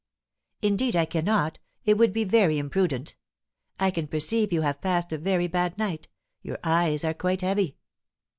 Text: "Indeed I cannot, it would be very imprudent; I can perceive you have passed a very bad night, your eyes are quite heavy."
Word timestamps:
"Indeed 0.63 0.95
I 0.95 1.05
cannot, 1.05 1.59
it 1.85 1.95
would 1.95 2.11
be 2.11 2.23
very 2.23 2.57
imprudent; 2.57 3.15
I 3.79 3.91
can 3.91 4.07
perceive 4.07 4.51
you 4.51 4.61
have 4.63 4.81
passed 4.81 5.11
a 5.11 5.17
very 5.19 5.45
bad 5.45 5.77
night, 5.77 6.07
your 6.41 6.57
eyes 6.63 7.03
are 7.03 7.13
quite 7.13 7.41
heavy." 7.41 7.77